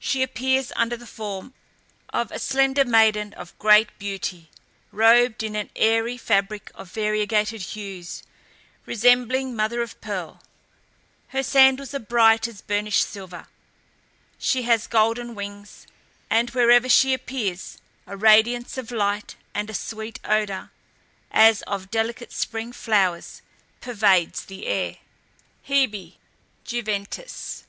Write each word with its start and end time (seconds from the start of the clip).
She 0.00 0.24
appears 0.24 0.72
under 0.74 0.96
the 0.96 1.06
form 1.06 1.54
of 2.08 2.32
a 2.32 2.40
slender 2.40 2.84
maiden 2.84 3.32
of 3.34 3.56
great 3.60 3.96
beauty, 3.96 4.50
robed 4.90 5.44
in 5.44 5.54
an 5.54 5.70
airy 5.76 6.16
fabric 6.16 6.72
of 6.74 6.90
variegated 6.90 7.62
hues, 7.62 8.24
resembling 8.86 9.54
mother 9.54 9.80
of 9.80 10.00
pearl; 10.00 10.42
her 11.28 11.44
sandals 11.44 11.94
are 11.94 12.00
bright 12.00 12.48
as 12.48 12.60
burnished 12.60 13.06
silver, 13.08 13.46
she 14.36 14.62
has 14.64 14.88
golden 14.88 15.36
wings, 15.36 15.86
and 16.28 16.50
wherever 16.50 16.88
she 16.88 17.14
appears, 17.14 17.78
a 18.04 18.16
radiance 18.16 18.78
of 18.78 18.90
light, 18.90 19.36
and 19.54 19.70
a 19.70 19.74
sweet 19.74 20.18
odour, 20.24 20.72
as 21.30 21.62
of 21.68 21.88
delicate 21.88 22.32
spring 22.32 22.72
flowers, 22.72 23.42
pervades 23.80 24.46
the 24.46 24.66
air. 24.66 24.96
HEBE 25.62 26.16
(JUVENTAS). 26.64 27.62